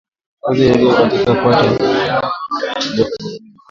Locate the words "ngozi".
0.39-0.65